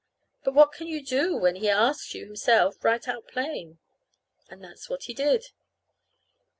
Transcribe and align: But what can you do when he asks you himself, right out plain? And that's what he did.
But 0.43 0.55
what 0.55 0.71
can 0.71 0.87
you 0.87 1.05
do 1.05 1.37
when 1.37 1.57
he 1.57 1.69
asks 1.69 2.15
you 2.15 2.25
himself, 2.25 2.83
right 2.83 3.07
out 3.07 3.27
plain? 3.27 3.77
And 4.49 4.63
that's 4.63 4.89
what 4.89 5.03
he 5.03 5.13
did. 5.13 5.51